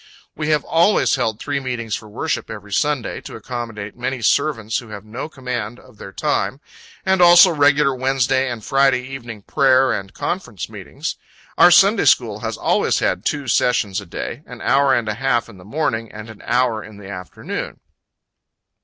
We 0.35 0.49
have 0.49 0.63
always 0.63 1.13
held 1.13 1.39
three 1.39 1.59
meetings 1.59 1.95
for 1.95 2.09
worship 2.09 2.49
every 2.49 2.73
Sunday, 2.73 3.21
to 3.21 3.35
accommodate 3.35 3.95
many 3.95 4.23
servants, 4.23 4.79
who 4.79 4.87
have 4.87 5.05
no 5.05 5.29
command 5.29 5.79
of 5.79 5.99
their 5.99 6.11
time, 6.11 6.59
and 7.05 7.21
also 7.21 7.51
regular 7.51 7.93
Wednesday 7.93 8.49
and 8.49 8.65
Friday 8.65 9.03
evening 9.03 9.43
prayer 9.43 9.93
and 9.93 10.11
conference 10.11 10.67
meetings. 10.69 11.17
Our 11.55 11.69
Sunday 11.69 12.05
school 12.05 12.39
has 12.39 12.57
always 12.57 12.97
had 12.97 13.23
two 13.27 13.47
sessions 13.47 14.01
a 14.01 14.07
day 14.07 14.41
an 14.47 14.59
hour 14.61 14.91
and 14.91 15.07
a 15.07 15.13
half 15.13 15.47
in 15.47 15.59
the 15.59 15.65
morning, 15.65 16.11
and 16.11 16.31
an 16.31 16.41
hour 16.47 16.83
in 16.83 16.97
the 16.97 17.07
afternoon. 17.11 17.79